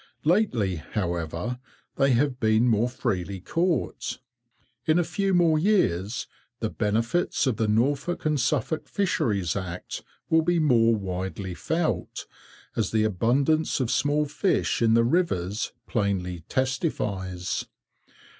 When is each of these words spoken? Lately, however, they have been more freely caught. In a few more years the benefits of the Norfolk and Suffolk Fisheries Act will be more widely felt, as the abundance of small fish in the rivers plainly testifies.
Lately, 0.23 0.77
however, 0.77 1.59
they 1.97 2.13
have 2.13 2.39
been 2.39 2.67
more 2.67 2.89
freely 2.89 3.39
caught. 3.39 4.17
In 4.87 4.97
a 4.97 5.03
few 5.03 5.31
more 5.31 5.59
years 5.59 6.25
the 6.59 6.71
benefits 6.71 7.45
of 7.45 7.57
the 7.57 7.67
Norfolk 7.67 8.25
and 8.25 8.39
Suffolk 8.39 8.87
Fisheries 8.89 9.55
Act 9.55 10.01
will 10.27 10.41
be 10.41 10.57
more 10.57 10.95
widely 10.95 11.53
felt, 11.53 12.25
as 12.75 12.89
the 12.89 13.03
abundance 13.03 13.79
of 13.79 13.91
small 13.91 14.25
fish 14.25 14.81
in 14.81 14.95
the 14.95 15.03
rivers 15.05 15.71
plainly 15.85 16.39
testifies. 16.49 17.67